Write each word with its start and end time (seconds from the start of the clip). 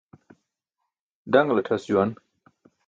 Ḍaṅltʰas 1.31 1.83
juwan 1.87 2.11